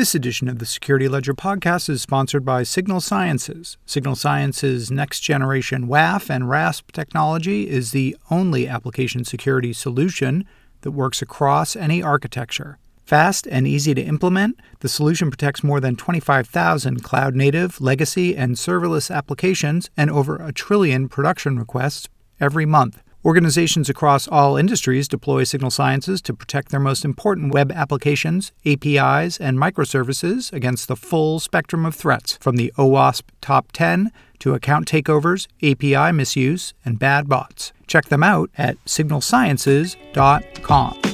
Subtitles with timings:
[0.00, 3.76] This edition of the Security Ledger podcast is sponsored by Signal Sciences.
[3.84, 10.46] Signal Sciences' next generation WAF and RASP technology is the only application security solution
[10.80, 12.78] that works across any architecture.
[13.04, 18.56] Fast and easy to implement, the solution protects more than 25,000 cloud native, legacy, and
[18.56, 22.08] serverless applications and over a trillion production requests
[22.40, 23.02] every month.
[23.22, 29.38] Organizations across all industries deploy Signal Sciences to protect their most important web applications, APIs,
[29.38, 34.88] and microservices against the full spectrum of threats, from the OWASP Top 10 to account
[34.88, 37.74] takeovers, API misuse, and bad bots.
[37.86, 41.09] Check them out at signalsciences.com.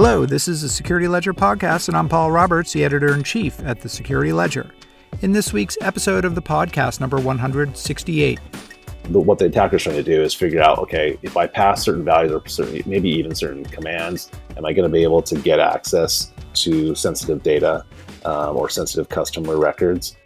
[0.00, 3.58] Hello, this is the Security Ledger podcast, and I'm Paul Roberts, the editor in chief
[3.64, 4.70] at the Security Ledger.
[5.22, 8.38] In this week's episode of the podcast, number 168,
[9.10, 12.04] but what the attacker's trying to do is figure out okay if i pass certain
[12.04, 15.58] values or certain maybe even certain commands am i going to be able to get
[15.58, 17.84] access to sensitive data
[18.24, 20.16] um, or sensitive customer records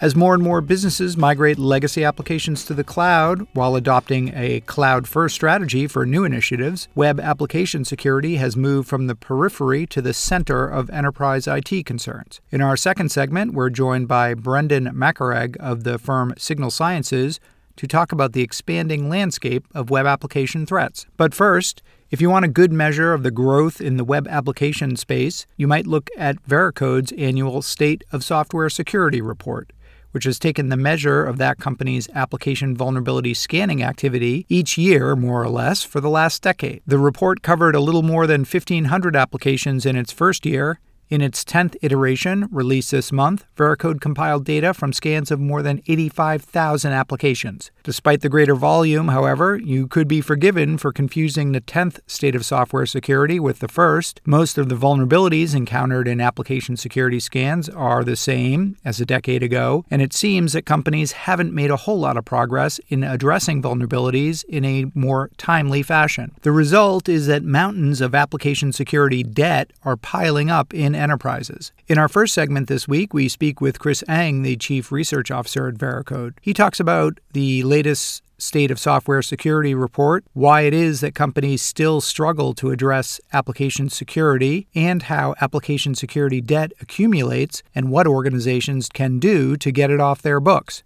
[0.00, 5.06] as more and more businesses migrate legacy applications to the cloud while adopting a cloud
[5.06, 10.14] first strategy for new initiatives, web application security has moved from the periphery to the
[10.14, 12.40] center of enterprise IT concerns.
[12.50, 17.38] In our second segment, we're joined by Brendan Macaraeg of the firm Signal Sciences
[17.76, 21.06] to talk about the expanding landscape of web application threats.
[21.18, 24.96] But first, if you want a good measure of the growth in the web application
[24.96, 29.72] space, you might look at Veracode's annual State of Software Security report
[30.12, 35.42] which has taken the measure of that company's application vulnerability scanning activity each year, more
[35.42, 36.82] or less, for the last decade.
[36.86, 40.78] The report covered a little more than 1,500 applications in its first year
[41.10, 45.82] in its 10th iteration, released this month, Veracode compiled data from scans of more than
[45.88, 47.72] 85,000 applications.
[47.82, 52.46] Despite the greater volume, however, you could be forgiven for confusing the 10th state of
[52.46, 54.20] software security with the first.
[54.24, 59.42] Most of the vulnerabilities encountered in application security scans are the same as a decade
[59.42, 63.60] ago, and it seems that companies haven't made a whole lot of progress in addressing
[63.60, 66.32] vulnerabilities in a more timely fashion.
[66.42, 71.72] The result is that mountains of application security debt are piling up in enterprises.
[71.88, 75.66] In our first segment this week, we speak with Chris Eng, the Chief Research Officer
[75.66, 76.34] at Veracode.
[76.40, 81.62] He talks about the latest State of Software Security report, why it is that companies
[81.62, 88.88] still struggle to address application security, and how application security debt accumulates, and what organizations
[88.88, 90.82] can do to get it off their books.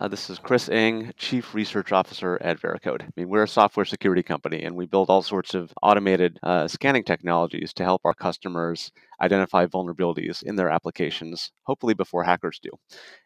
[0.00, 3.02] Uh, this is Chris Eng, Chief Research Officer at Veracode.
[3.02, 6.66] I mean, we're a software security company, and we build all sorts of automated uh,
[6.68, 8.90] scanning technologies to help our customers
[9.20, 12.70] identify vulnerabilities in their applications, hopefully before hackers do.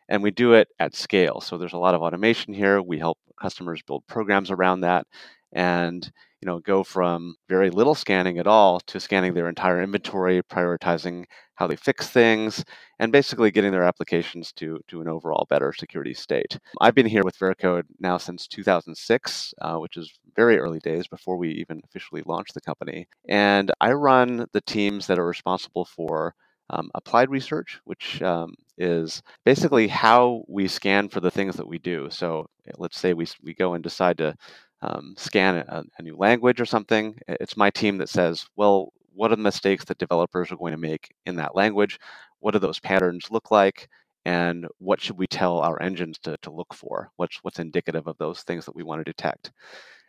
[0.08, 1.40] And we do it at scale.
[1.40, 2.82] So there's a lot of automation here.
[2.82, 5.06] We help customers build programs around that,
[5.52, 10.42] and you know, go from very little scanning at all to scanning their entire inventory,
[10.42, 11.24] prioritizing
[11.54, 12.64] how they fix things,
[12.98, 16.58] and basically getting their applications to, to an overall better security state.
[16.80, 21.36] I've been here with Veracode now since 2006, uh, which is very early days before
[21.36, 23.06] we even officially launched the company.
[23.28, 26.34] And I run the teams that are responsible for
[26.70, 31.78] um, applied research, which um, is basically how we scan for the things that we
[31.78, 32.08] do.
[32.10, 32.46] So
[32.78, 34.34] let's say we, we go and decide to
[34.82, 39.32] um, scan a, a, new language or something, it's my team that says, well, what
[39.32, 41.98] are the mistakes that developers are going to make in that language?
[42.40, 43.88] What do those patterns look like?
[44.26, 47.10] And what should we tell our engines to, to look for?
[47.16, 49.52] What's, what's indicative of those things that we want to detect?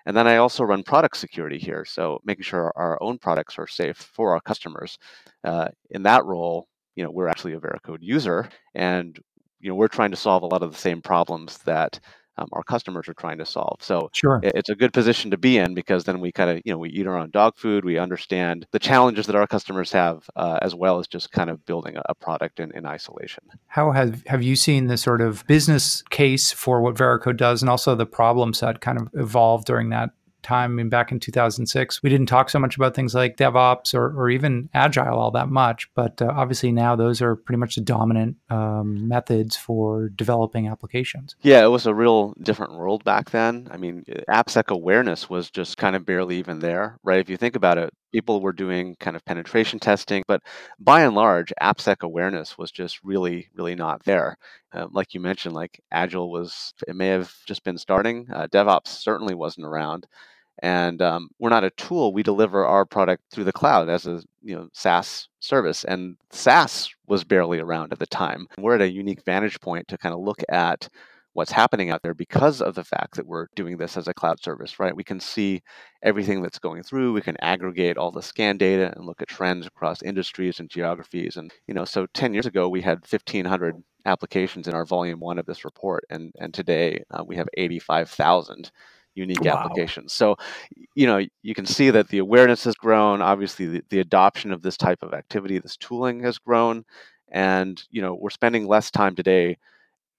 [0.05, 3.67] And then I also run product security here, so making sure our own products are
[3.67, 4.97] safe for our customers.
[5.43, 9.19] Uh, in that role, you know, we're actually a Veracode user, and
[9.59, 11.99] you know, we're trying to solve a lot of the same problems that
[12.37, 13.77] um, our customers are trying to solve.
[13.81, 14.39] So sure.
[14.43, 16.89] it's a good position to be in because then we kind of, you know, we
[16.89, 17.85] eat our own dog food.
[17.85, 21.65] We understand the challenges that our customers have, uh, as well as just kind of
[21.65, 23.43] building a product in, in isolation.
[23.67, 27.69] How have have you seen the sort of business case for what Veracode does, and
[27.69, 30.11] also the problem set kind of evolve during that
[30.45, 30.71] time.
[30.71, 34.17] I mean, back in 2006, we didn't talk so much about things like DevOps or,
[34.17, 35.89] or even Agile all that much.
[35.95, 41.35] But uh, obviously now those are pretty much the dominant um, methods for developing applications.
[41.41, 43.67] Yeah, it was a real different world back then.
[43.71, 47.19] I mean, AppSec awareness was just kind of barely even there, right?
[47.19, 50.41] If you think about it, people were doing kind of penetration testing, but
[50.79, 54.37] by and large, AppSec awareness was just really, really not there.
[54.71, 58.27] Um, like you mentioned, like Agile was, it may have just been starting.
[58.33, 60.07] Uh, DevOps certainly wasn't around
[60.59, 64.21] and um, we're not a tool we deliver our product through the cloud as a
[64.41, 68.91] you know saas service and saas was barely around at the time we're at a
[68.91, 70.89] unique vantage point to kind of look at
[71.35, 74.41] what's happening out there because of the fact that we're doing this as a cloud
[74.41, 74.95] service, right?
[74.95, 75.61] We can see
[76.01, 77.11] everything that's going through.
[77.11, 81.35] We can aggregate all the scan data and look at trends across industries and geographies.
[81.35, 85.37] And you know, so 10 years ago we had 1,500 applications in our volume one
[85.37, 88.71] of this report, and and today uh, we have 85,000
[89.15, 89.57] unique wow.
[89.57, 90.13] applications.
[90.13, 90.35] So,
[90.93, 93.21] you know, you can see that the awareness has grown.
[93.21, 96.85] Obviously, the, the adoption of this type of activity, this tooling has grown.
[97.31, 99.57] And, you know, we're spending less time today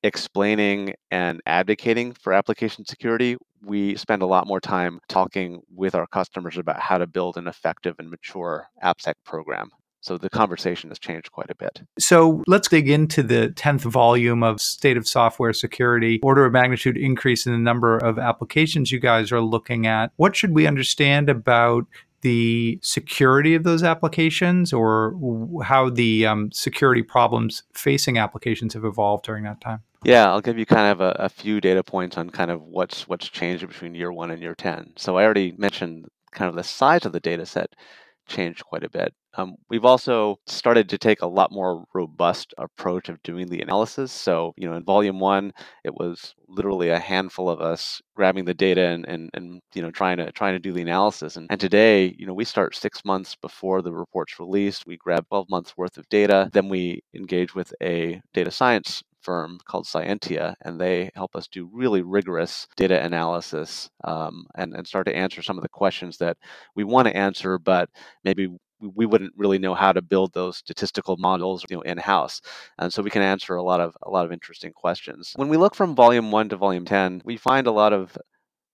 [0.03, 3.37] explaining and advocating for application security.
[3.63, 7.49] We spend a lot more time talking with our customers about how to build an
[7.49, 9.71] effective and mature AppSec program.
[10.07, 11.83] So the conversation has changed quite a bit.
[11.99, 16.97] So let's dig into the 10th volume of State of Software Security, order of magnitude
[16.97, 20.13] increase in the number of applications you guys are looking at.
[20.15, 21.87] What should we understand about
[22.21, 25.17] the security of those applications or
[25.65, 29.83] how the um, security problems facing applications have evolved during that time?
[30.05, 33.09] Yeah, I'll give you kind of a, a, few data points on kind of what's
[33.09, 34.93] what's changed between year one and year ten.
[34.97, 37.75] So I already mentioned kind of the size of the data set
[38.27, 39.15] changed quite a bit.
[39.37, 44.11] Um, we've also started to take a lot more robust approach of doing the analysis.
[44.11, 45.53] So, you know, in volume one,
[45.85, 49.91] it was literally a handful of us grabbing the data and, and, and you know,
[49.91, 51.37] trying to trying to do the analysis.
[51.37, 54.87] And, and today, you know, we start six months before the report's released.
[54.87, 56.49] We grab 12 months worth of data.
[56.53, 61.69] Then we engage with a data science firm called Cyentia, and they help us do
[61.73, 66.37] really rigorous data analysis um, and, and start to answer some of the questions that
[66.77, 67.91] we want to answer, but
[68.23, 68.49] maybe
[68.81, 72.41] we wouldn't really know how to build those statistical models you know in house
[72.79, 75.33] and so we can answer a lot of a lot of interesting questions.
[75.37, 78.17] When we look from volume 1 to volume 10 we find a lot of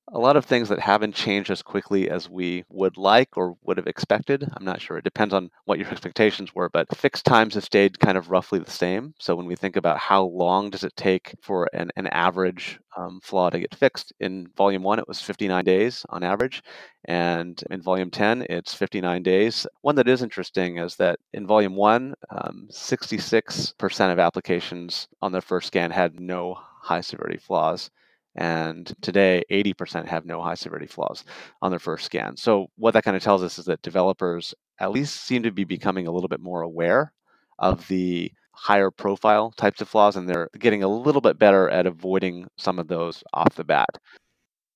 [0.09, 3.77] a lot of things that haven't changed as quickly as we would like or would
[3.77, 4.47] have expected.
[4.55, 4.99] I'm not sure.
[4.99, 8.59] It depends on what your expectations were, but fixed times have stayed kind of roughly
[8.59, 9.15] the same.
[9.19, 13.21] So when we think about how long does it take for an, an average um,
[13.23, 16.63] flaw to get fixed, in volume one, it was 59 days on average.
[17.07, 19.67] And in volume 10, it's 59 days.
[19.81, 25.41] One that is interesting is that in volume one, um, 66% of applications on their
[25.41, 27.91] first scan had no high severity flaws.
[28.35, 31.25] And today, 80% have no high severity flaws
[31.61, 32.37] on their first scan.
[32.37, 35.65] So, what that kind of tells us is that developers at least seem to be
[35.65, 37.13] becoming a little bit more aware
[37.59, 41.87] of the higher profile types of flaws, and they're getting a little bit better at
[41.87, 43.99] avoiding some of those off the bat.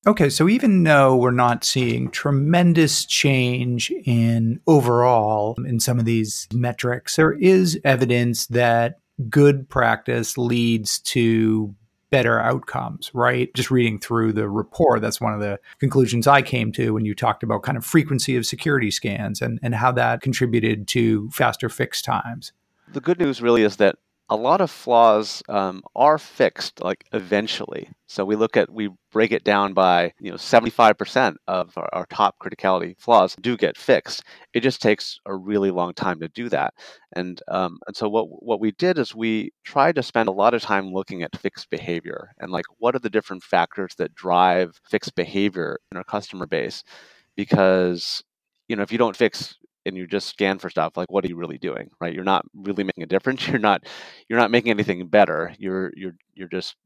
[0.06, 6.46] Okay, so even though we're not seeing tremendous change in overall in some of these
[6.54, 11.74] metrics, there is evidence that good practice leads to
[12.10, 13.52] better outcomes, right?
[13.54, 17.14] Just reading through the report, that's one of the conclusions I came to when you
[17.14, 21.68] talked about kind of frequency of security scans and, and how that contributed to faster
[21.68, 22.52] fix times.
[22.92, 23.96] The good news really is that
[24.28, 27.88] a lot of flaws um, are fixed like eventually.
[28.08, 32.06] So we look at we break it down by you know 75% of our, our,
[32.06, 34.24] top criticality flaws do get fixed.
[34.52, 36.74] It just takes a really long time to do that.
[37.14, 40.54] And um, and so what what we did is we tried to spend a lot
[40.54, 44.80] of time looking at fixed behavior and like what are the different factors that drive
[44.90, 46.82] fixed behavior in our customer base?
[47.36, 48.24] Because
[48.68, 49.56] you know if you don't fix
[49.86, 52.14] and you just scan for stuff like what are you really doing right?
[52.14, 53.84] You're not really making a difference you're not
[54.28, 56.76] you're not making anything better you're you're you're just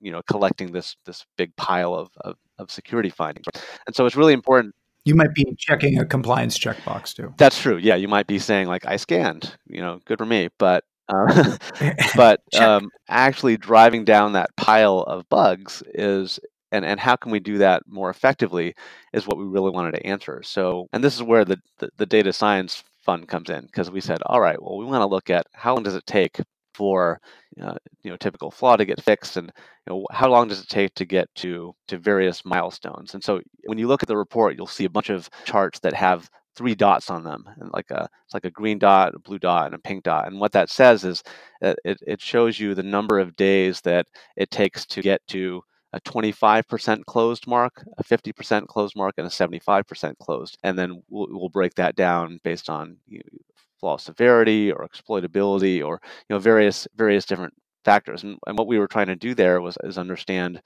[0.00, 3.46] you know collecting this this big pile of of, of security findings.
[3.86, 4.74] And so it's really important
[5.04, 7.34] you might be checking a compliance checkbox too.
[7.38, 10.48] That's true yeah you might be saying like i scanned you know good for me
[10.58, 11.56] but uh,
[12.16, 16.38] but um, actually driving down that pile of bugs is
[16.72, 18.74] and and how can we do that more effectively
[19.12, 20.42] is what we really wanted to answer.
[20.42, 24.00] So and this is where the the, the data science fund comes in because we
[24.00, 26.38] said all right well we want to look at how long does it take
[26.74, 27.20] for
[27.60, 29.52] uh, you know typical flaw to get fixed and
[29.86, 33.14] you know how long does it take to get to to various milestones?
[33.14, 35.94] And so when you look at the report you'll see a bunch of charts that
[35.94, 39.38] have three dots on them and like a it's like a green dot a blue
[39.38, 40.26] dot and a pink dot.
[40.28, 41.22] And what that says is
[41.60, 46.00] it, it shows you the number of days that it takes to get to a
[46.00, 50.58] 25% closed mark, a 50% closed mark, and a 75% closed.
[50.62, 53.38] And then we'll, we'll break that down based on you know,
[53.80, 57.54] flaw severity or exploitability or you know various various different
[57.84, 58.22] factors.
[58.22, 60.60] And, and what we were trying to do there was is understand,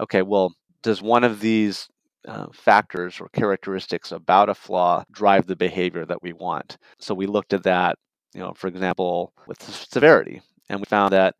[0.00, 1.88] okay, well, does one of these
[2.26, 6.76] uh, factors or characteristics about a flaw drive the behavior that we want?
[6.98, 7.96] So we looked at that,
[8.34, 11.34] you know, for example, with severity, and we found that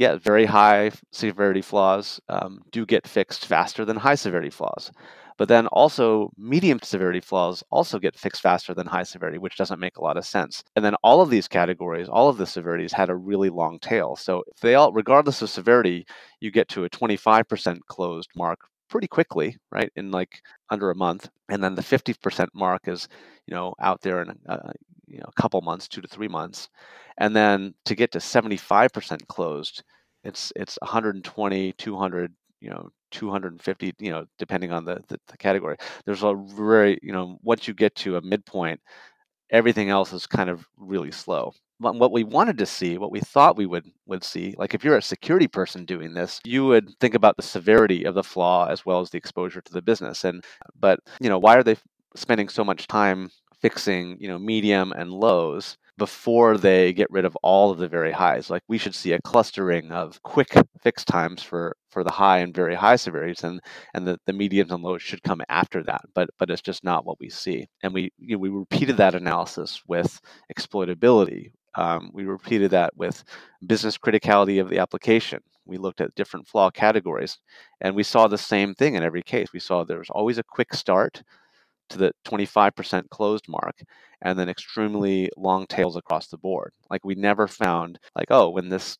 [0.00, 4.90] yeah, very high severity flaws um, do get fixed faster than high severity flaws.
[5.36, 9.78] But then also medium severity flaws also get fixed faster than high severity, which doesn't
[9.78, 10.64] make a lot of sense.
[10.74, 14.16] And then all of these categories, all of the severities had a really long tail.
[14.16, 16.06] So they all, regardless of severity,
[16.40, 19.90] you get to a 25% closed mark pretty quickly, right?
[19.96, 21.28] In like under a month.
[21.48, 23.08] And then the 50% mark is,
[23.46, 24.72] you know, out there in a,
[25.06, 26.68] you know, a couple months, two to three months.
[27.18, 29.82] And then to get to 75% closed,
[30.24, 35.76] it's it's 120, 200, you know, 250, you know, depending on the, the, the category.
[36.04, 38.80] There's a very, you know, once you get to a midpoint,
[39.50, 41.52] everything else is kind of really slow.
[41.80, 44.84] But what we wanted to see, what we thought we would would see, like if
[44.84, 48.66] you're a security person doing this, you would think about the severity of the flaw
[48.68, 50.24] as well as the exposure to the business.
[50.24, 50.44] And
[50.78, 51.76] but you know, why are they
[52.16, 53.30] spending so much time
[53.60, 58.10] fixing, you know, medium and lows before they get rid of all of the very
[58.10, 58.48] highs.
[58.48, 62.54] Like we should see a clustering of quick fix times for for the high and
[62.54, 63.60] very high severities, and
[63.92, 66.00] and the, the mediums and lows should come after that.
[66.14, 67.68] But but it's just not what we see.
[67.82, 70.20] And we you know, we repeated that analysis with
[70.52, 71.52] exploitability.
[71.74, 73.22] Um, we repeated that with
[73.66, 75.40] business criticality of the application.
[75.66, 77.38] We looked at different flaw categories,
[77.82, 79.48] and we saw the same thing in every case.
[79.52, 81.22] We saw there was always a quick start
[81.90, 83.82] to the 25% closed mark
[84.22, 86.72] and then extremely long tails across the board.
[86.90, 88.98] Like we never found like, oh, when this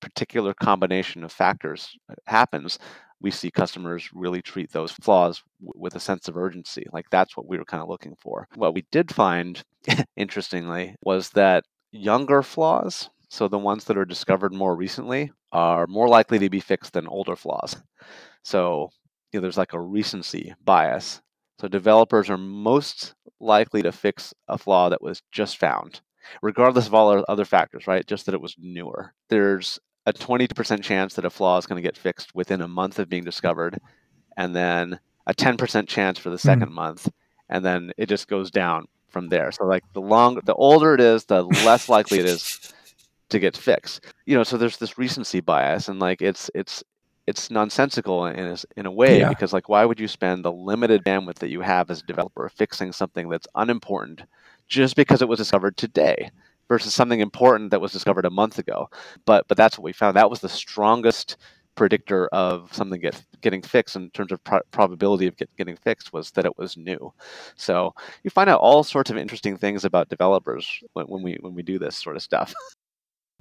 [0.00, 2.78] particular combination of factors uh, happens,
[3.20, 6.86] we see customers really treat those flaws w- with a sense of urgency.
[6.92, 8.46] Like that's what we were kind of looking for.
[8.54, 9.62] What we did find,
[10.16, 16.08] interestingly, was that younger flaws, so the ones that are discovered more recently, are more
[16.08, 17.76] likely to be fixed than older flaws.
[18.42, 18.90] So
[19.32, 21.22] you know, there's like a recency bias
[21.60, 26.00] so developers are most likely to fix a flaw that was just found,
[26.42, 28.06] regardless of all other factors, right?
[28.06, 29.12] Just that it was newer.
[29.28, 32.98] There's a 20% chance that a flaw is going to get fixed within a month
[32.98, 33.78] of being discovered,
[34.36, 36.72] and then a 10% chance for the 2nd mm.
[36.72, 37.08] month,
[37.48, 39.52] and then it just goes down from there.
[39.52, 42.74] So like the longer, the older it is, the less likely it is
[43.30, 44.04] to get fixed.
[44.26, 46.82] You know, so there's this recency bias, and like it's it's
[47.26, 49.28] it's nonsensical in a, in a way yeah.
[49.28, 52.48] because like why would you spend the limited bandwidth that you have as a developer
[52.48, 54.22] fixing something that's unimportant
[54.68, 56.30] just because it was discovered today
[56.68, 58.88] versus something important that was discovered a month ago?
[59.24, 60.16] But but that's what we found.
[60.16, 61.36] That was the strongest
[61.74, 66.12] predictor of something get, getting fixed in terms of pro- probability of get, getting fixed
[66.12, 67.12] was that it was new.
[67.56, 71.54] So you find out all sorts of interesting things about developers when, when we when
[71.54, 72.54] we do this sort of stuff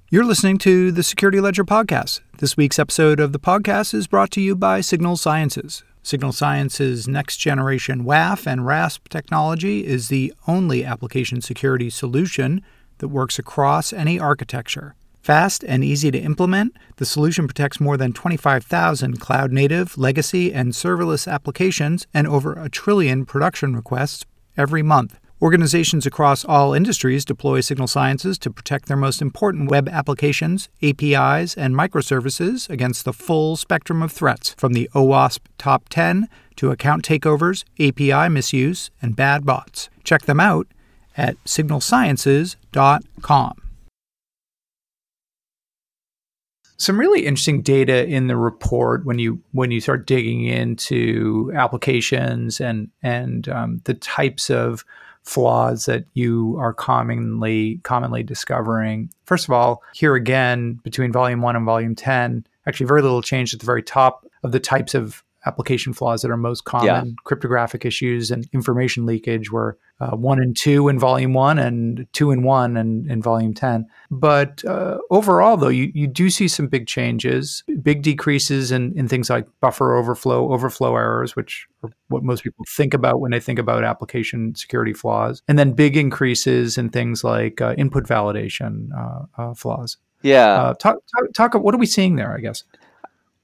[0.09, 2.19] You're listening to the Security Ledger Podcast.
[2.37, 5.83] This week's episode of the podcast is brought to you by Signal Sciences.
[6.03, 12.61] Signal Sciences' next generation WAF and RASP technology is the only application security solution
[12.99, 14.93] that works across any architecture.
[15.23, 20.73] Fast and easy to implement, the solution protects more than 25,000 cloud native, legacy, and
[20.73, 24.25] serverless applications and over a trillion production requests
[24.57, 25.19] every month.
[25.43, 31.53] Organizations across all industries deploy Signal Sciences to protect their most important web applications, APIs,
[31.55, 37.03] and microservices against the full spectrum of threats, from the OWASP top 10 to account
[37.03, 39.89] takeovers, API misuse, and bad bots.
[40.05, 40.67] Check them out
[41.17, 43.53] at signalsciences.com.
[46.77, 52.61] Some really interesting data in the report when you when you start digging into applications
[52.61, 54.85] and and um, the types of
[55.23, 59.09] flaws that you are commonly commonly discovering.
[59.25, 63.53] First of all, here again between volume 1 and volume 10, actually very little change
[63.53, 66.85] at the very top of the types of application flaws that are most common.
[66.87, 67.13] Yeah.
[67.23, 72.31] Cryptographic issues and information leakage were uh, one and two in volume one and two
[72.31, 73.85] and one in, in volume 10.
[74.11, 79.07] But uh, overall, though, you, you do see some big changes, big decreases in, in
[79.07, 83.39] things like buffer overflow, overflow errors, which are what most people think about when they
[83.39, 88.89] think about application security flaws, and then big increases in things like uh, input validation
[88.97, 89.97] uh, uh, flaws.
[90.21, 90.53] Yeah.
[90.53, 92.63] Uh, talk, talk, talk, what are we seeing there, I guess?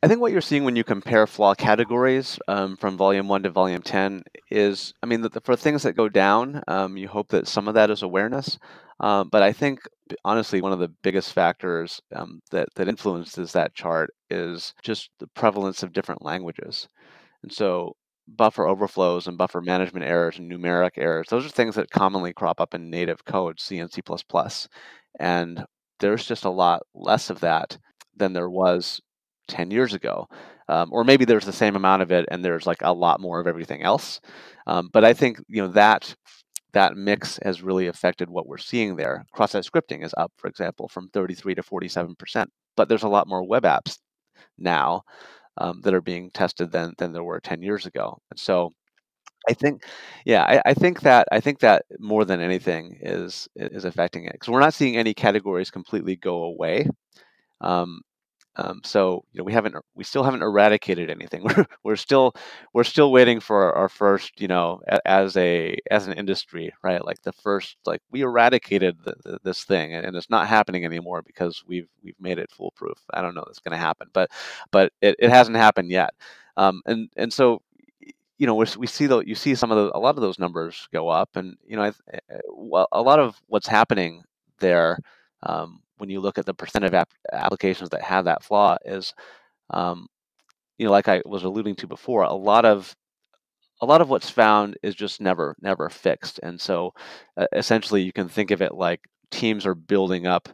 [0.02, 3.50] I think what you're seeing when you compare flaw categories um, from volume one to
[3.50, 7.50] volume 10 is, I mean, the, for things that go down, um, you hope that
[7.50, 8.58] some of that is awareness.
[9.02, 9.82] Um, but I think,
[10.24, 15.28] honestly, one of the biggest factors um, that, that influences that chart is just the
[15.28, 16.88] prevalence of different languages.
[17.44, 21.90] And so, buffer overflows and buffer management errors and numeric errors, those are things that
[21.90, 24.02] commonly crop up in native code, C and C.
[25.20, 25.66] And
[26.00, 27.78] there's just a lot less of that
[28.16, 29.02] than there was
[29.50, 30.28] 10 years ago.
[30.68, 33.40] Um, or maybe there's the same amount of it and there's like a lot more
[33.40, 34.22] of everything else.
[34.68, 36.16] Um, but I think you know that
[36.74, 39.26] that mix has really affected what we're seeing there.
[39.32, 42.52] Cross-site scripting is up, for example, from 33 to 47 percent.
[42.78, 43.98] But there's a lot more web apps
[44.58, 45.04] now
[45.58, 48.22] um, that are being tested than than there were 10 years ago.
[48.30, 48.74] And so
[49.50, 49.84] I think,
[50.26, 54.34] yeah, I, I, think that I think that more than anything is is affecting it
[54.34, 56.88] because we're not seeing any categories completely go away.
[57.62, 58.02] Um,
[58.60, 61.44] um, so you know we haven't we still haven't eradicated anything.
[61.56, 62.34] We're we're still
[62.74, 67.22] we're still waiting for our first you know as a as an industry right like
[67.22, 71.64] the first like we eradicated the, the, this thing and, it's not happening anymore because
[71.66, 72.98] we've we've made it foolproof.
[73.14, 74.30] I don't know that's going to happen, but
[74.72, 76.14] but it, it hasn't happened yet.
[76.58, 77.62] Um, and and so
[78.40, 80.88] you know, we see the, you see some of the, a lot of those numbers
[80.94, 81.92] go up, and you know, eh,
[82.30, 82.38] eh,
[82.94, 84.24] a lot of what's happening
[84.60, 84.98] there,
[85.44, 89.14] um, when you look at the percent of ap- applications that have that flaw, is,
[89.72, 90.08] um,
[90.78, 92.96] you know, like I was alluding to before, a lot of
[93.82, 96.94] a lot of what's found is just never never fixed, and so
[97.38, 99.02] uh, essentially, you can think of it like
[99.32, 100.50] teams are building up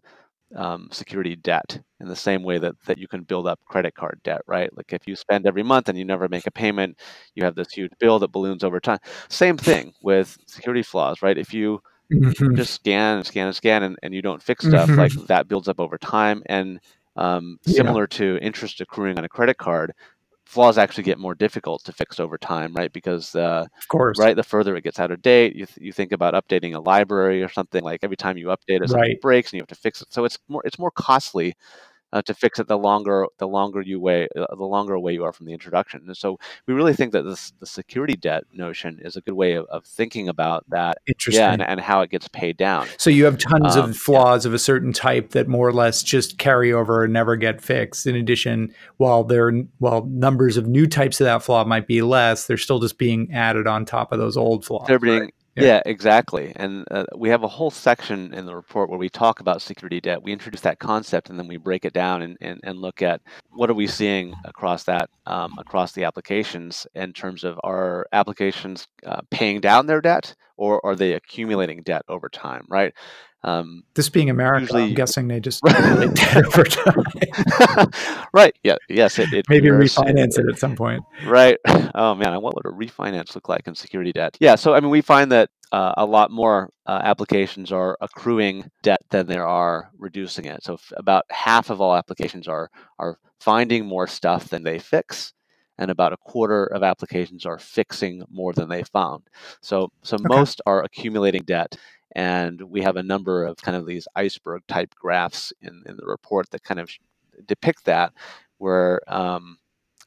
[0.56, 4.20] um, security debt in the same way that, that you can build up credit card
[4.24, 4.70] debt, right?
[4.78, 7.00] Like if you spend every month and you never make a payment,
[7.36, 9.00] you have this huge bill that balloons over time.
[9.30, 11.38] Same thing with security flaws, right?
[11.38, 11.82] If you
[12.12, 12.56] mm-hmm.
[12.56, 15.00] just scan and scan and scan and, and you don't fix stuff, mm-hmm.
[15.00, 16.44] like that builds up over time.
[16.48, 16.80] And
[17.16, 18.18] um, similar yeah.
[18.18, 19.94] to interest accruing on a credit card,
[20.46, 22.92] flaws actually get more difficult to fix over time, right?
[22.94, 25.92] Because uh, of course, right, the further it gets out of date, you, th- you
[25.92, 29.22] think about updating a library or something like every time you update it, something right.
[29.22, 30.14] breaks and you have to fix it.
[30.14, 31.56] So it's more it's more costly
[32.16, 35.26] uh, to fix it the longer the longer you way uh, the longer away you
[35.26, 36.02] are from the introduction.
[36.08, 39.56] And so we really think that this the security debt notion is a good way
[39.56, 40.98] of, of thinking about that.
[41.08, 41.42] Interesting.
[41.42, 42.88] Yeah, and, and how it gets paid down.
[42.98, 44.50] So you have tons um, of flaws yeah.
[44.50, 48.08] of a certain type that more or less just carry over and never get fixed.
[48.08, 52.48] In addition, while there while numbers of new types of that flaw might be less,
[52.48, 54.88] they're still just being added on top of those old flaws.
[54.88, 55.34] They're being right?
[55.56, 55.64] Yeah.
[55.64, 56.52] yeah, exactly.
[56.58, 60.02] And uh, we have a whole section in the report where we talk about security
[60.02, 60.22] debt.
[60.22, 63.22] We introduce that concept and then we break it down and, and, and look at
[63.52, 68.88] what are we seeing across that um, across the applications in terms of our applications
[69.06, 72.94] uh, paying down their debt or are they accumulating debt over time, right?
[73.46, 75.64] Um, this being America, usually, I'm guessing they just
[76.36, 77.06] over time.
[78.34, 78.56] right.
[78.64, 78.78] Yeah.
[78.90, 79.20] Yes.
[79.20, 81.04] It, it maybe refinance it, it, at some point.
[81.28, 81.60] Right.
[81.94, 84.36] Oh man, what would a refinance look like in security debt?
[84.40, 84.56] Yeah.
[84.56, 89.02] So I mean, we find that uh, a lot more uh, applications are accruing debt
[89.12, 90.64] than there are reducing it.
[90.64, 95.34] So about half of all applications are are finding more stuff than they fix
[95.78, 99.24] and about a quarter of applications are fixing more than they found.
[99.62, 100.26] So, so okay.
[100.28, 101.76] most are accumulating debt,
[102.16, 106.06] and we have a number of kind of these iceberg type graphs in, in the
[106.06, 106.90] report that kind of
[107.46, 108.14] depict that,
[108.58, 109.58] where um,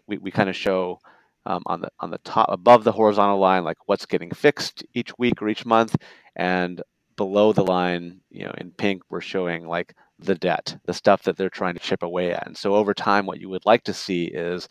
[0.06, 0.98] we, we kind of show
[1.46, 5.16] um, on the on the top above the horizontal line like what's getting fixed each
[5.18, 5.96] week or each month,
[6.36, 6.82] and
[7.16, 11.36] below the line, you know, in pink, we're showing like the debt, the stuff that
[11.36, 12.46] they're trying to chip away at.
[12.46, 14.68] And so over time, what you would like to see is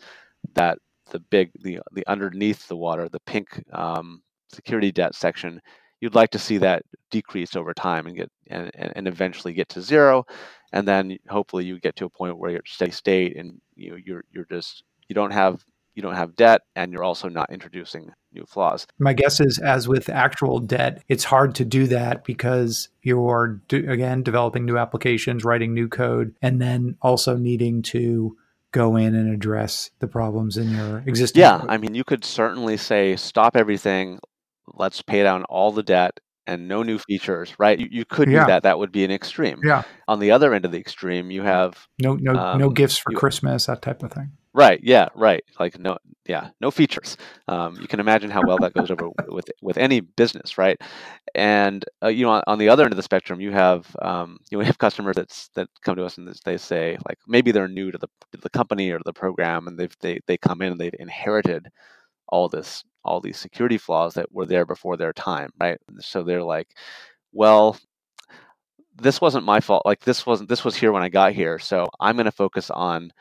[0.54, 0.78] that
[1.10, 4.22] the big, the the underneath the water, the pink um,
[4.52, 5.60] security debt section
[6.00, 9.82] you'd like to see that decrease over time and get and, and eventually get to
[9.82, 10.24] zero
[10.72, 14.24] and then hopefully you get to a point where you're steady state and you you're
[14.32, 18.44] you're just you don't have you don't have debt and you're also not introducing new
[18.46, 18.86] flaws.
[19.00, 24.22] My guess is as with actual debt, it's hard to do that because you're again
[24.22, 28.36] developing new applications, writing new code and then also needing to
[28.70, 31.70] go in and address the problems in your existing Yeah, code.
[31.70, 34.20] I mean you could certainly say stop everything,
[34.78, 37.78] let's pay down all the debt and no new features, right?
[37.78, 38.40] You, you could yeah.
[38.40, 38.62] do that.
[38.62, 39.60] That would be an extreme.
[39.62, 39.82] Yeah.
[40.08, 43.12] On the other end of the extreme, you have no no um, no gifts for
[43.12, 44.32] you, Christmas, that type of thing.
[44.54, 44.80] Right.
[44.82, 45.08] Yeah.
[45.14, 45.44] Right.
[45.60, 45.98] Like no.
[46.26, 46.48] Yeah.
[46.60, 47.18] No features.
[47.48, 50.80] Um, you can imagine how well that goes over with with any business, right?
[51.34, 54.38] And uh, you know, on, on, the other end of the spectrum, you have um,
[54.50, 57.52] you know, we have customers that's that come to us and they say like maybe
[57.52, 60.62] they're new to the to the company or the program, and they've they they come
[60.62, 61.68] in and they've inherited
[62.28, 65.78] all this all these security flaws that were there before their time, right?
[66.00, 66.68] So they're like,
[67.32, 67.78] well,
[68.96, 69.86] this wasn't my fault.
[69.86, 71.58] Like this wasn't this was here when I got here.
[71.58, 73.12] So I'm going to focus on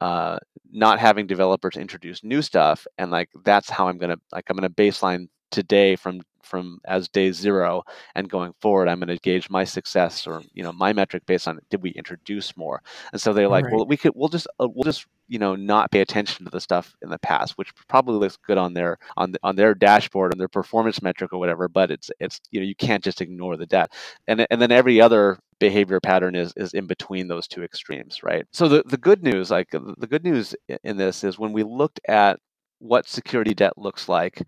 [0.00, 0.38] uh,
[0.70, 4.56] not having developers introduce new stuff, and like that's how I'm going to like I'm
[4.56, 7.82] going to baseline today from from as day zero
[8.14, 11.46] and going forward i'm going to gauge my success or you know my metric based
[11.46, 12.82] on did we introduce more?
[13.12, 13.74] And so they're like right.
[13.74, 16.60] well we could we'll just uh, we'll just you know not pay attention to the
[16.60, 20.32] stuff in the past which probably looks good on their on the, on their dashboard
[20.32, 23.56] on their performance metric or whatever but it's it's you know you can't just ignore
[23.56, 23.92] the debt
[24.26, 28.46] and and then every other behavior pattern is is in between those two extremes right?
[28.52, 32.00] So the, the good news like the good news in this is when we looked
[32.08, 32.38] at
[32.78, 34.42] what security debt looks like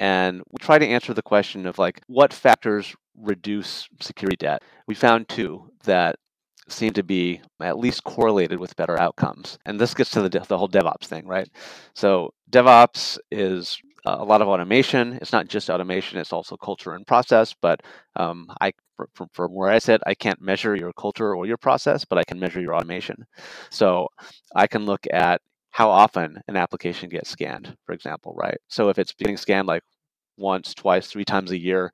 [0.00, 4.62] and we try to answer the question of like what factors reduce security debt.
[4.86, 6.16] We found two that
[6.68, 9.58] seem to be at least correlated with better outcomes.
[9.64, 11.48] And this gets to the, the whole DevOps thing, right?
[11.94, 15.18] So DevOps is a lot of automation.
[15.20, 17.54] It's not just automation; it's also culture and process.
[17.60, 17.82] But
[18.14, 18.72] um, I,
[19.14, 22.24] from, from where I sit, I can't measure your culture or your process, but I
[22.24, 23.26] can measure your automation.
[23.70, 24.08] So
[24.54, 25.40] I can look at
[25.76, 28.56] how often an application gets scanned, for example, right?
[28.66, 29.82] So if it's being scanned like
[30.38, 31.92] once, twice, three times a year,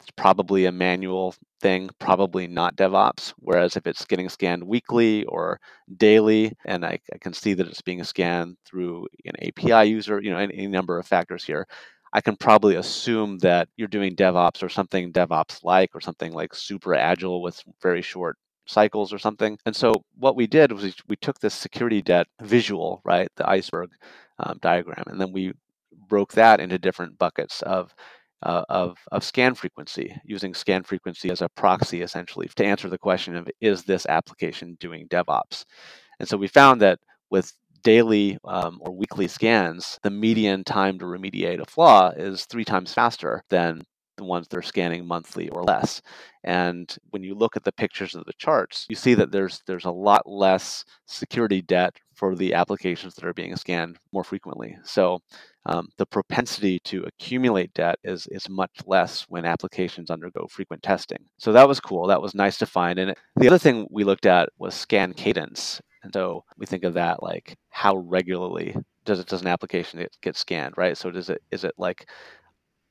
[0.00, 3.32] it's probably a manual thing, probably not DevOps.
[3.38, 5.60] Whereas if it's getting scanned weekly or
[5.98, 10.32] daily, and I, I can see that it's being scanned through an API user, you
[10.32, 11.68] know, any, any number of factors here,
[12.12, 16.56] I can probably assume that you're doing DevOps or something DevOps like or something like
[16.56, 19.58] super agile with very short cycles or something.
[19.66, 23.90] And so what we did was we took this security debt visual, right, the iceberg
[24.38, 25.52] um, diagram, and then we
[26.08, 27.94] broke that into different buckets of
[28.42, 32.98] uh, of, of scan frequency, using scan frequency as a proxy essentially to answer the
[32.98, 35.64] question of is this application doing DevOps?
[36.18, 36.98] And so we found that
[37.30, 42.64] with daily um, or weekly scans, the median time to remediate a flaw is three
[42.64, 43.82] times faster than
[44.16, 46.02] the ones that are scanning monthly or less.
[46.44, 49.84] And when you look at the pictures of the charts, you see that there's there's
[49.84, 54.76] a lot less security debt for the applications that are being scanned more frequently.
[54.84, 55.20] So
[55.66, 61.24] um, the propensity to accumulate debt is is much less when applications undergo frequent testing.
[61.38, 62.06] So that was cool.
[62.08, 62.98] That was nice to find.
[62.98, 65.80] And the other thing we looked at was scan cadence.
[66.02, 70.16] And so we think of that like how regularly does it does an application get,
[70.22, 70.96] get scanned, right?
[70.96, 72.08] So does it is it like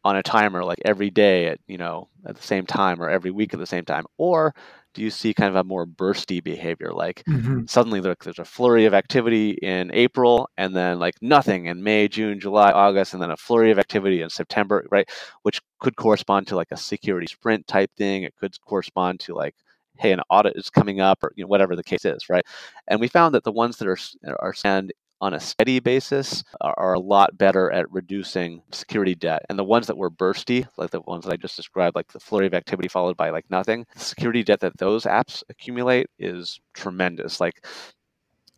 [0.03, 3.31] on a timer like every day at you know at the same time or every
[3.31, 4.05] week at the same time?
[4.17, 4.53] Or
[4.93, 6.91] do you see kind of a more bursty behavior?
[6.91, 7.65] Like mm-hmm.
[7.65, 12.39] suddenly there's a flurry of activity in april and then like nothing in may june
[12.39, 15.09] july august and then a flurry of activity in september right?
[15.43, 18.23] Which could correspond to like a security sprint type thing.
[18.23, 19.55] It could correspond to like
[19.99, 22.45] hey an audit is coming up or you know, whatever the case is right?
[22.87, 23.97] And we found that the ones that are
[24.39, 29.45] are scanned on a steady basis are, a lot better at reducing security debt.
[29.49, 32.19] And the ones that were bursty, like the ones that I just described, like the
[32.19, 36.59] flurry of activity followed by like nothing, the security debt that those apps accumulate is
[36.73, 37.39] tremendous.
[37.39, 37.65] Like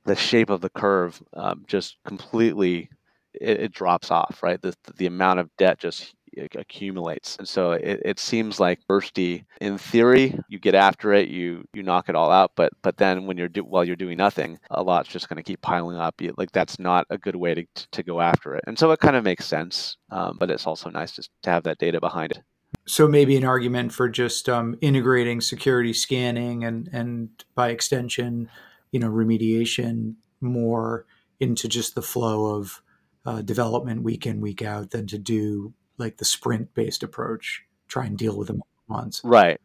[0.05, 2.89] the shape of the curve um, just completely
[3.33, 4.61] it, it, drops off, right?
[4.61, 6.13] The, the amount of debt just
[6.55, 7.35] accumulates.
[7.37, 11.83] And so it, it seems like bursty in theory, you get after it, you you
[11.83, 14.83] knock it all out, but but then when you're do, while you're doing nothing, a
[14.83, 16.21] lot's just going to keep piling up.
[16.21, 18.63] You, like that's not a good way to to go after it.
[18.67, 21.63] And so it kind of makes sense, um, but it's also nice just to have
[21.63, 22.43] that data behind it.
[22.85, 28.49] So maybe an argument for just um, integrating security scanning and and by extension,
[28.91, 31.05] you know, remediation more
[31.39, 32.81] into just the flow of
[33.25, 38.05] uh, development week in week out than to do like the sprint based approach, try
[38.05, 39.21] and deal with them once.
[39.23, 39.59] Right.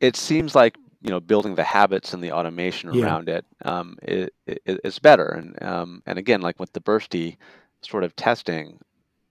[0.00, 3.04] It seems like you know building the habits and the automation yeah.
[3.04, 5.26] around it, um, it, it is better.
[5.26, 7.36] And um, and again, like with the bursty
[7.82, 8.78] sort of testing,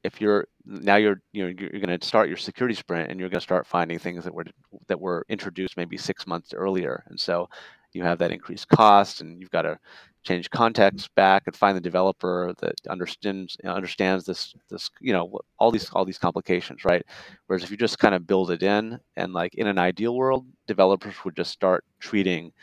[0.04, 3.30] if you're now you're you know you're going to start your security sprint and you're
[3.30, 4.46] going to start finding things that were
[4.88, 7.50] that were introduced maybe six months earlier, and so
[7.96, 9.78] you have that increased cost, and you've got to
[10.24, 15.70] change context back and find the developer that understands understands this this you know all
[15.70, 17.06] these all these complications right?
[17.48, 20.46] Whereas if you just kind of build it in and like in an ideal world
[20.66, 22.54] developers would just start treating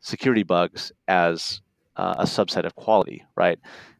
[0.00, 1.60] security bugs as
[1.96, 3.58] uh, a subset of quality right?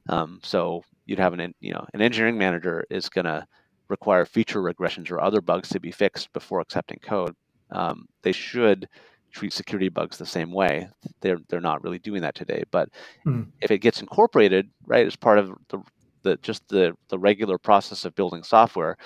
[0.09, 3.47] Um, so you'd have an you know an engineering manager is going to
[3.89, 7.35] require feature regressions or other bugs to be fixed before accepting code.
[7.71, 8.89] Um, they should
[9.37, 10.89] treat security bugs the same way.
[11.21, 12.65] They're they're not really doing that today.
[12.71, 12.89] But
[13.27, 13.47] mm.
[13.61, 15.83] if it gets incorporated, right, as part of the,
[16.23, 18.97] the just the the regular process of building software,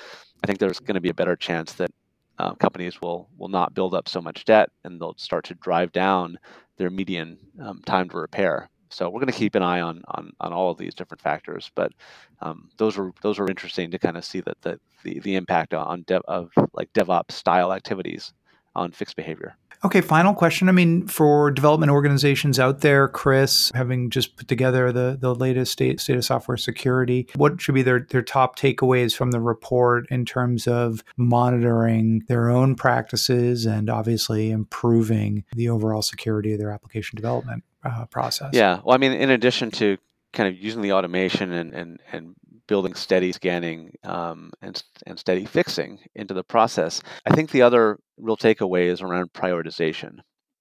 [0.43, 1.91] I think there's going to be a better chance that
[2.39, 5.91] uh, companies will will not build up so much debt and they'll start to drive
[5.93, 6.39] down
[6.79, 8.71] their median um, time to repair.
[8.93, 11.73] So we're going to keep an eye on on, on all of these different factors,
[11.75, 11.93] but
[12.41, 15.75] um, those were those were interesting to kind of see that the the, the impact
[15.75, 18.33] on dev, of like DevOps style activities
[18.77, 19.57] on fixed behavior.
[19.83, 20.69] Okay, final question.
[20.69, 25.73] I mean, for development organizations out there, Chris, having just put together the, the latest
[25.73, 30.07] state, state of software security, what should be their, their top takeaways from the report
[30.11, 36.71] in terms of monitoring their own practices and obviously improving the overall security of their
[36.71, 38.51] application development uh, process?
[38.53, 38.81] Yeah.
[38.85, 39.97] Well, I mean, in addition to
[40.35, 42.35] kind of using the automation and, and, and
[42.71, 47.03] building steady scanning um, and, and steady fixing into the process.
[47.27, 50.19] I think the other real takeaway is around prioritization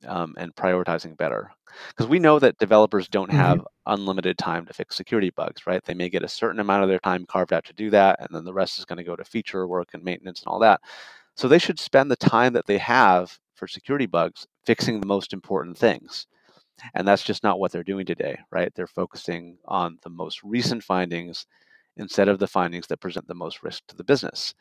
[0.08, 1.52] um, and prioritizing better.
[1.90, 3.94] Because we know that developers don't have mm-hmm.
[3.94, 5.84] unlimited time to fix security bugs, right?
[5.84, 8.30] They may get a certain amount of their time carved out to do that, and
[8.32, 10.82] then the rest is going to go to feature work and maintenance and all that.
[11.36, 15.34] So they should spend the time that they have for security bugs fixing the most
[15.34, 16.28] important things.
[16.94, 18.74] And that's just not what they're doing today, right?
[18.74, 21.46] They're focusing on the most recent findings
[21.98, 24.54] instead of the findings that present the most risk to the business.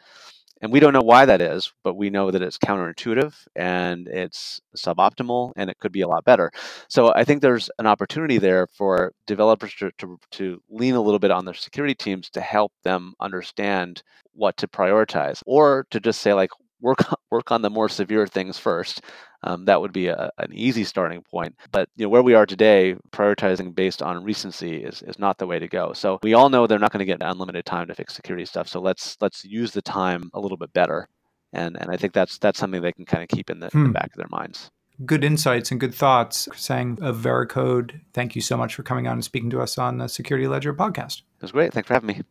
[0.60, 4.60] And we don't know why that is, but we know that it's counterintuitive and it's
[4.76, 6.50] suboptimal and it could be a lot better.
[6.88, 11.20] So I think there's an opportunity there for developers to, to, to lean a little
[11.20, 16.20] bit on their security teams to help them understand what to prioritize or to just
[16.20, 16.98] say, like, work
[17.30, 19.02] work on the more severe things first.
[19.44, 21.54] Um, that would be a, an easy starting point.
[21.70, 25.46] But you know where we are today, prioritizing based on recency is, is not the
[25.46, 25.92] way to go.
[25.92, 28.68] So we all know they're not going to get unlimited time to fix security stuff.
[28.68, 31.08] So let's let's use the time a little bit better.
[31.52, 33.78] And and I think that's that's something they can kind of keep in the, hmm.
[33.78, 34.70] in the back of their minds
[35.04, 36.48] good insights and good thoughts.
[36.56, 39.98] Saying of Veracode, thank you so much for coming on and speaking to us on
[39.98, 41.18] the Security Ledger podcast.
[41.18, 41.72] It was great.
[41.72, 42.22] Thanks for having me.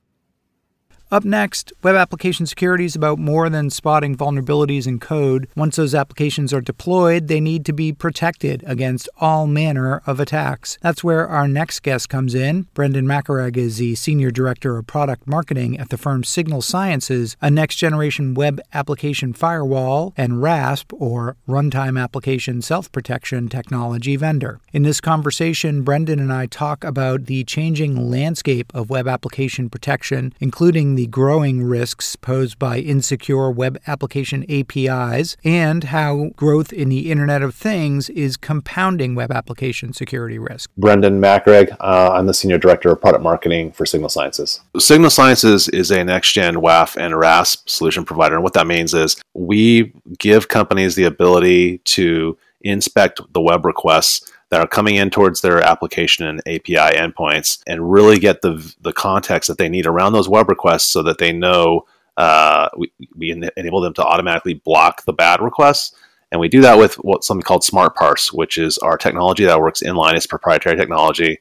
[1.09, 5.47] Up next, web application security is about more than spotting vulnerabilities in code.
[5.55, 10.77] Once those applications are deployed, they need to be protected against all manner of attacks.
[10.81, 12.67] That's where our next guest comes in.
[12.73, 17.49] Brendan Macaraeg is the Senior Director of Product Marketing at the firm Signal Sciences, a
[17.49, 24.59] next generation web application firewall and RASP, or Runtime Application Self Protection Technology vendor.
[24.73, 30.33] In this conversation, Brendan and I talk about the changing landscape of web application protection,
[30.41, 37.11] including the growing risks posed by insecure web application APIs and how growth in the
[37.11, 40.71] Internet of Things is compounding web application security risk.
[40.75, 44.59] Brendan Macaraeg, uh, I'm the Senior Director of Product Marketing for Signal Sciences.
[44.79, 48.33] Signal Sciences is a next gen WAF and RASP solution provider.
[48.33, 54.31] And what that means is we give companies the ability to inspect the web requests
[54.49, 58.93] that are coming in towards their application and API endpoints and really get the, the
[58.93, 63.31] context that they need around those web requests so that they know uh, we, we
[63.31, 65.95] enable them to automatically block the bad requests.
[66.31, 69.81] And we do that with what something called SmartParse, which is our technology that works
[69.81, 70.13] inline.
[70.15, 71.39] It's proprietary technology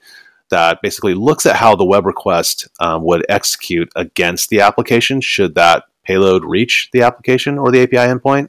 [0.50, 5.54] that basically looks at how the web request um, would execute against the application should
[5.54, 8.48] that payload reach the application or the API endpoint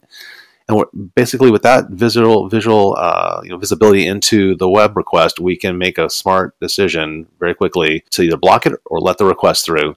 [0.68, 5.56] and basically with that visual visual uh, you know, visibility into the web request, we
[5.56, 9.66] can make a smart decision very quickly to either block it or let the request
[9.66, 9.96] through.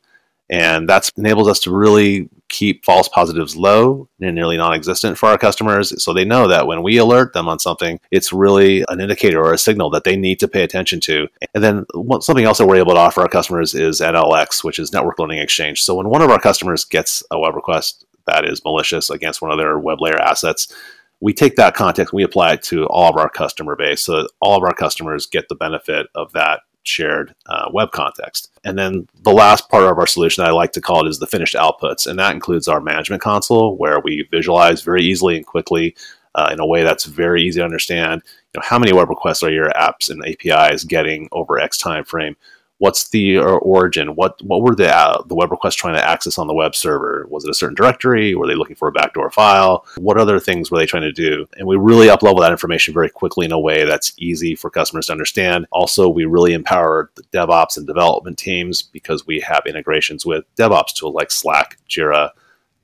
[0.48, 5.38] And that enables us to really keep false positives low and nearly non-existent for our
[5.38, 9.40] customers, so they know that when we alert them on something, it's really an indicator
[9.40, 11.28] or a signal that they need to pay attention to.
[11.54, 11.86] And then
[12.20, 15.38] something else that we're able to offer our customers is NLX, which is Network Learning
[15.38, 15.80] Exchange.
[15.80, 19.50] So when one of our customers gets a web request that is malicious against one
[19.50, 20.74] of their web layer assets.
[21.20, 24.22] We take that context and we apply it to all of our customer base so
[24.22, 28.50] that all of our customers get the benefit of that shared uh, web context.
[28.64, 31.18] And then the last part of our solution that I like to call it is
[31.18, 32.06] the finished outputs.
[32.06, 35.94] And that includes our management console where we visualize very easily and quickly
[36.34, 38.22] uh, in a way that's very easy to understand.
[38.54, 42.04] You know, how many web requests are your apps and APIs getting over X time
[42.04, 42.36] frame?
[42.80, 44.16] What's the origin?
[44.16, 47.26] What what were the uh, the web requests trying to access on the web server?
[47.28, 48.34] Was it a certain directory?
[48.34, 49.86] Were they looking for a backdoor file?
[49.98, 51.46] What other things were they trying to do?
[51.56, 55.06] And we really uplevel that information very quickly in a way that's easy for customers
[55.06, 55.66] to understand.
[55.70, 60.94] Also, we really empower the DevOps and development teams because we have integrations with DevOps
[60.94, 62.30] tools like Slack, Jira,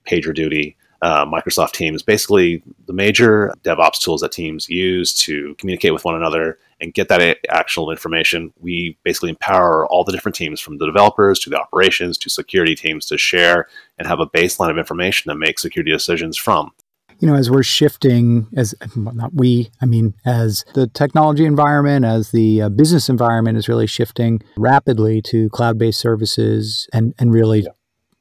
[0.06, 6.04] PagerDuty uh, Microsoft Teams, basically the major DevOps tools that teams use to communicate with
[6.04, 8.52] one another and get that actual information.
[8.58, 12.74] We basically empower all the different teams from the developers to the operations to security
[12.74, 13.66] teams to share
[13.98, 16.70] and have a baseline of information to make security decisions from.
[17.18, 22.30] You know, as we're shifting, as not we, I mean, as the technology environment, as
[22.30, 27.62] the uh, business environment is really shifting rapidly to cloud based services and, and really
[27.62, 27.70] yeah.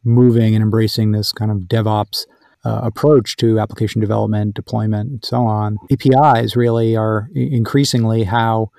[0.05, 2.25] moving and embracing this kind of DevOps
[2.65, 5.77] uh, approach to application development, deployment, and so on.
[5.91, 8.71] APIs really are increasingly how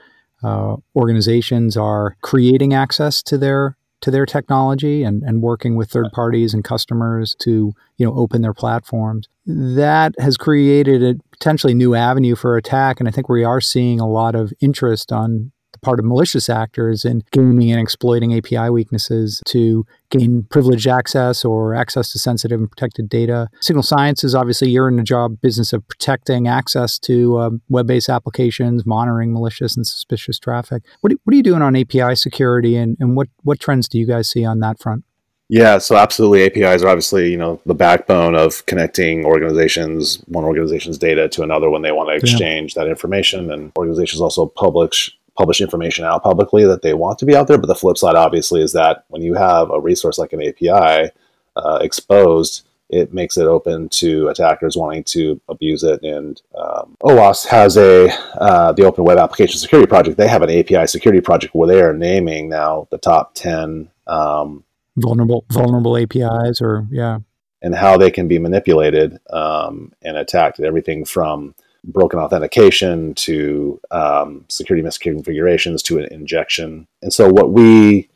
[0.42, 6.07] uh, organizations are creating access to their to their technology and, and working with third
[6.12, 9.29] parties and customers to you know open their platforms.
[9.46, 14.01] That has created a potentially new avenue for attack, and I think we are seeing
[14.01, 15.53] a lot of interest on
[15.87, 21.77] part of malicious actors in gaming and exploiting API weaknesses to gain privileged access or
[21.77, 23.49] access to sensitive and protected data.
[23.61, 28.09] Signal Sciences, obviously, you're in the job business of protecting access to uh, web based
[28.09, 30.83] applications, monitoring malicious and suspicious traffic.
[31.03, 34.09] What, what are you doing on API security and, and what, what trends do you
[34.09, 35.05] guys see on that front?
[35.49, 40.99] Yeah, so absolutely, APIs are obviously you know the backbone of connecting organizations, one organization's
[40.99, 42.83] data to another when they want to exchange yeah.
[42.83, 47.37] that information, and organizations also publish publish information out publicly that they want to be
[47.37, 47.59] out there.
[47.59, 51.11] But the flip side, obviously, is that when you have a resource like an API
[51.57, 56.03] uh, exposed, it makes it open to attackers wanting to abuse it.
[56.03, 58.09] And um, OWASP has a
[58.40, 60.16] uh, the Open Web Application Security Project.
[60.16, 64.64] They have an API security project where they are naming now the top ten um,
[64.96, 67.18] vulnerable vulnerable APIs or yeah,
[67.62, 70.61] and how they can be manipulated um, and attacked.
[70.61, 71.55] Everything from
[71.87, 76.87] broken authentication to um, security misconfigurations to an injection.
[77.03, 78.09] And so, what we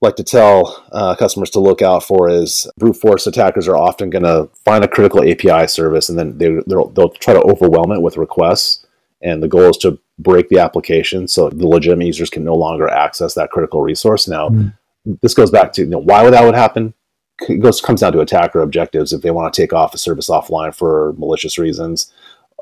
[0.00, 4.10] like to tell uh, customers to look out for is brute force attackers are often
[4.10, 7.90] going to find a critical API service and then they, they'll, they'll try to overwhelm
[7.92, 8.86] it with requests.
[9.20, 12.88] And the goal is to break the application so the legitimate users can no longer
[12.88, 14.28] access that critical resource.
[14.28, 14.72] Now, mm.
[15.20, 16.94] this goes back to you know, why would that would happen?
[17.48, 19.12] It goes comes down to attacker objectives.
[19.12, 22.12] If they want to take off a service offline for malicious reasons,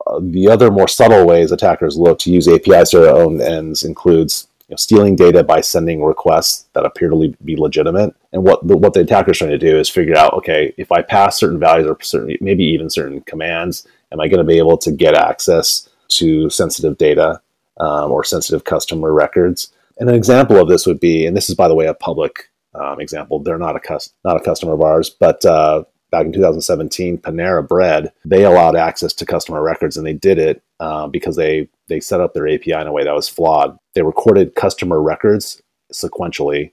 [0.06, 3.82] uh, the other more subtle ways attackers look to use APIs to their own ends
[3.82, 8.14] includes you know, stealing data by sending requests that appear to be legitimate.
[8.32, 10.90] And what the, what the attacker is trying to do is figure out, okay, if
[10.90, 14.58] I pass certain values or certain, maybe even certain commands, am I going to be
[14.58, 17.40] able to get access to sensitive data
[17.78, 19.72] um, or sensitive customer records?
[19.98, 22.50] And an example of this would be, and this is by the way a public
[22.74, 23.38] um, example.
[23.38, 25.84] They're not a cus- not a customer of ours, but uh,
[26.16, 30.62] back in 2017, Panera Bread they allowed access to customer records, and they did it
[30.80, 33.76] uh, because they they set up their API in a way that was flawed.
[33.94, 35.60] They recorded customer records
[35.92, 36.72] sequentially,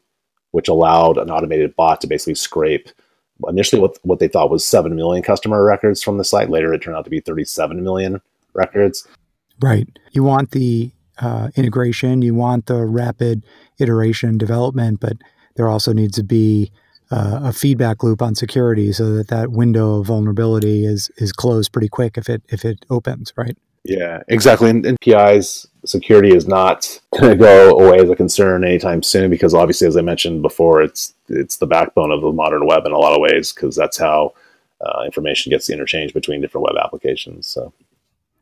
[0.51, 2.89] which allowed an automated bot to basically scrape
[3.47, 6.49] initially what, what they thought was 7 million customer records from the site.
[6.49, 8.21] Later, it turned out to be 37 million
[8.53, 9.05] records.
[9.61, 9.87] Right.
[10.11, 13.45] You want the uh, integration, you want the rapid
[13.79, 15.17] iteration development, but
[15.55, 16.71] there also needs to be
[17.11, 21.71] uh, a feedback loop on security so that that window of vulnerability is is closed
[21.71, 23.57] pretty quick if it if it opens, right?
[23.83, 24.69] Yeah, exactly.
[24.69, 29.29] And, and PI's security is not going to go away as a concern anytime soon
[29.29, 32.93] because obviously, as I mentioned before, it's it's the backbone of the modern web in
[32.93, 34.33] a lot of ways because that's how
[34.81, 37.47] uh, information gets interchanged between different web applications.
[37.47, 37.73] So.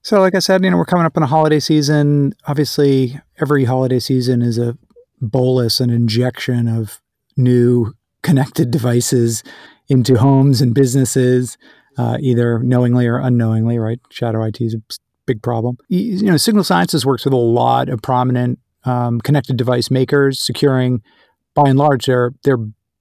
[0.04, 2.34] So, like I said, you know, we're coming up in a holiday season.
[2.48, 4.76] Obviously, every holiday season is a
[5.22, 7.00] bolus, an injection of
[7.38, 7.94] new
[8.24, 9.44] connected devices
[9.88, 11.58] into homes and businesses,
[11.98, 14.00] uh, either knowingly or unknowingly, right?
[14.10, 14.82] Shadow IT is a
[15.26, 15.78] big problem.
[15.90, 21.02] You know, Signal Sciences works with a lot of prominent um, connected device makers, securing,
[21.54, 22.58] by and large, their their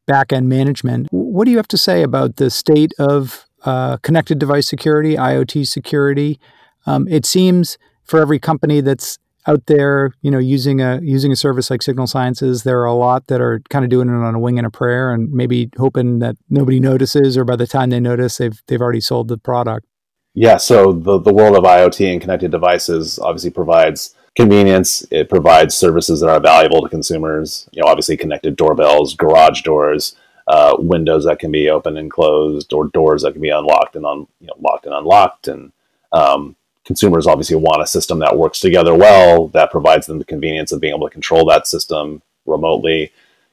[0.07, 1.09] back end management.
[1.11, 5.67] What do you have to say about the state of uh, connected device security, IoT
[5.69, 6.41] security?
[6.87, 11.37] Um, it seems for every company that's out there, you know, using a using a
[11.37, 14.35] service like Signal Sciences, there are a lot that are kind of doing it on
[14.35, 17.91] a wing and a prayer, and maybe hoping that nobody notices, or by the time
[17.91, 19.87] they notice, they've they've already sold the product.
[20.35, 25.05] Yeah, so the, the world of IoT and connected devices obviously provides convenience.
[25.11, 27.69] It provides services that are valuable to consumers.
[27.73, 30.15] You know, obviously connected doorbells, garage doors,
[30.47, 34.07] uh, windows that can be opened and closed, or doors that can be unlocked and
[34.07, 35.49] un, you know, locked and unlocked.
[35.49, 35.73] And
[36.13, 36.57] um,
[36.91, 40.81] consumers obviously want a system that works together well, that provides them the convenience of
[40.81, 43.03] being able to control that system remotely.
[43.03, 43.09] You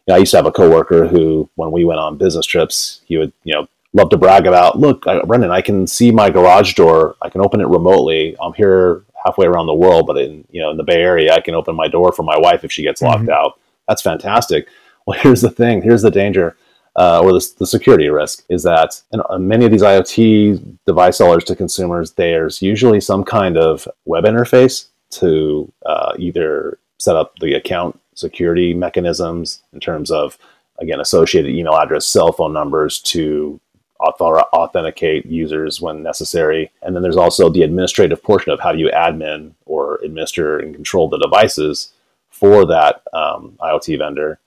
[0.07, 3.15] know, I used to have a coworker who, when we went on business trips, he
[3.15, 6.73] would you know love to brag about, look, I, Brendan, I can see my garage
[6.73, 7.15] door.
[7.21, 8.35] I can open it remotely.
[8.41, 11.39] I'm here halfway around the world, but in you know in the Bay Area, I
[11.39, 13.45] can open my door for my wife if she gets locked mm-hmm.
[13.45, 13.59] out.
[13.87, 14.67] That's fantastic.
[15.05, 15.83] Well, here's the thing.
[15.83, 16.57] Here's the danger.
[16.97, 21.19] Uh, or the, the, security risk is that in, uh, many of these IoT device
[21.19, 27.37] sellers to consumers, there's usually some kind of web interface to uh, either set up
[27.39, 30.39] the account security mechanisms in terms of,
[30.79, 33.59] again, associated email address, cell phone numbers to
[33.99, 36.71] authenticate users when necessary.
[36.81, 40.73] And then there's also the administrative portion of how do you admin or administer and
[40.73, 41.93] control the devices
[42.29, 44.39] for that um, IoT vendor.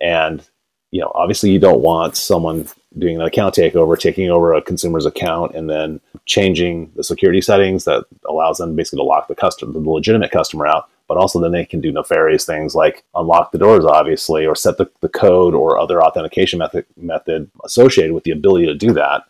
[0.00, 0.46] And
[0.90, 2.68] you know, obviously, you don't want someone
[2.98, 7.84] doing an account takeover, taking over a consumer's account, and then changing the security settings
[7.84, 11.52] that allows them basically to lock the customer, the legitimate customer out but also then
[11.52, 15.54] they can do nefarious things like unlock the doors, obviously, or set the, the code
[15.54, 19.24] or other authentication method, method associated with the ability to do that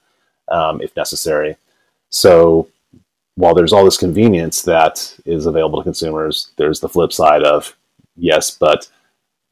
[0.49, 1.57] um, if necessary.
[2.09, 2.69] So
[3.35, 7.77] while there's all this convenience that is available to consumers, there's the flip side of
[8.17, 8.89] yes, but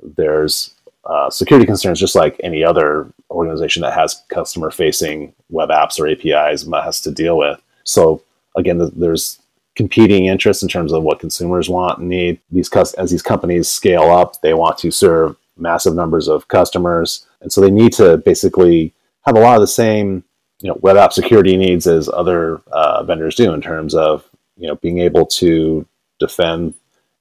[0.03, 0.74] there's
[1.07, 6.09] uh, security concerns just like any other organization that has customer facing web apps or
[6.09, 7.61] APIs must has to deal with.
[7.85, 8.23] So
[8.57, 9.41] again, there's
[9.77, 12.41] competing interests in terms of what consumers want and need.
[12.51, 17.53] These as these companies scale up, they want to serve massive numbers of customers, and
[17.53, 18.93] so they need to basically
[19.23, 20.25] have a lot of the same
[20.61, 24.67] you know web app security needs as other uh, vendors do in terms of you
[24.67, 25.87] know being able to
[26.19, 26.75] defend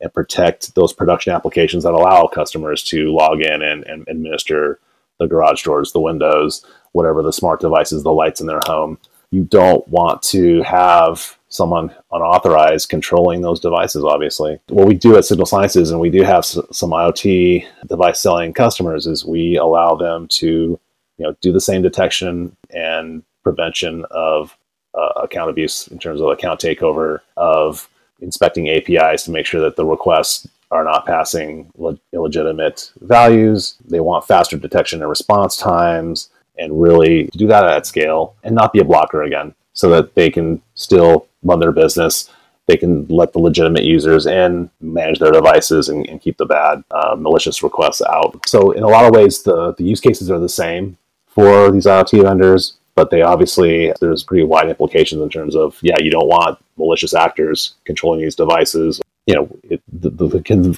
[0.04, 4.80] and protect those production applications that allow customers to log in and, and administer
[5.18, 9.00] the garage doors, the windows, whatever the smart devices, the lights in their home.
[9.32, 14.60] You don't want to have someone unauthorized controlling those devices obviously.
[14.68, 19.08] What we do at signal sciences and we do have some iot device selling customers
[19.08, 20.80] is we allow them to
[21.18, 24.58] you know do the same detection and prevention of
[24.98, 27.88] uh, account abuse in terms of account takeover of
[28.24, 34.00] inspecting apis to make sure that the requests are not passing le- illegitimate values they
[34.00, 38.80] want faster detection and response times and really do that at scale and not be
[38.80, 42.30] a blocker again so that they can still run their business.
[42.68, 46.84] They can let the legitimate users in, manage their devices, and, and keep the bad
[46.92, 48.48] uh, malicious requests out.
[48.48, 50.98] So, in a lot of ways, the, the use cases are the same
[51.28, 55.98] for these IoT vendors, but they obviously, there's pretty wide implications in terms of, yeah,
[56.00, 59.02] you don't want malicious actors controlling these devices.
[59.26, 60.28] You know, it, the, the,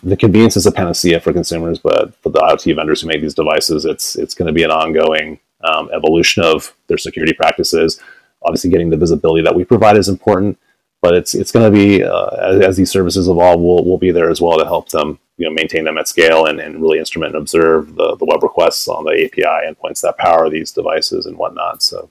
[0.04, 3.34] the, convenience is a panacea for consumers, but for the IoT vendors who make these
[3.34, 8.00] devices, it's, it's going to be an ongoing um, evolution of their security practices.
[8.44, 10.60] Obviously, getting the visibility that we provide is important,
[11.02, 14.12] but it's it's going to be uh, as, as, these services evolve, we'll, we'll be
[14.12, 17.00] there as well to help them you know maintain them at scale and, and really
[17.00, 21.26] instrument and observe the, the web requests on the API endpoints that power these devices
[21.26, 21.82] and whatnot.
[21.82, 22.10] So.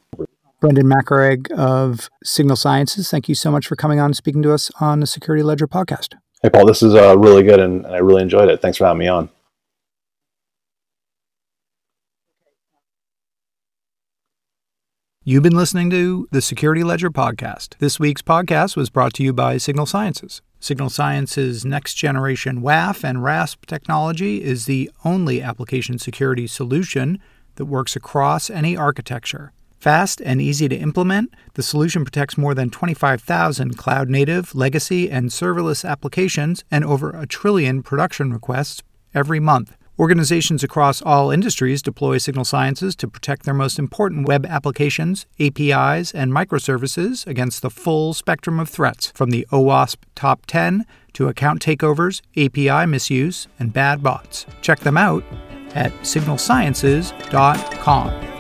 [0.65, 4.55] Brendan Macaraeg of Signal Sciences, thank you so much for coming on and speaking to
[4.55, 6.15] us on the Security Ledger podcast.
[6.43, 8.63] Hey, Paul, this is uh, really good and I really enjoyed it.
[8.63, 9.29] Thanks for having me on.
[15.23, 17.77] You've been listening to the Security Ledger podcast.
[17.77, 20.41] This week's podcast was brought to you by Signal Sciences.
[20.61, 27.19] Signal Sciences' next generation WAF and RASP technology is the only application security solution
[27.57, 29.53] that works across any architecture.
[29.85, 35.29] Fast and easy to implement, the solution protects more than 25,000 cloud native, legacy, and
[35.29, 38.83] serverless applications and over a trillion production requests
[39.15, 39.77] every month.
[39.99, 46.15] Organizations across all industries deploy Signal Sciences to protect their most important web applications, APIs,
[46.15, 51.61] and microservices against the full spectrum of threats, from the OWASP Top 10 to account
[51.61, 54.47] takeovers, API misuse, and bad bots.
[54.63, 55.23] Check them out
[55.75, 58.34] at signalsciences.com.